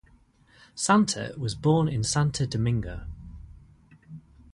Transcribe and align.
Santa 0.73 1.31
was 1.37 1.53
born 1.53 1.87
in 1.87 2.03
Santo 2.03 2.47
Domingo. 2.47 3.05